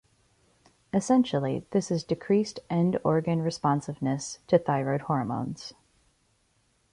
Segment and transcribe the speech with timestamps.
[0.95, 5.75] Essentially this is decreased end organ responsiveness to thyroid hormones.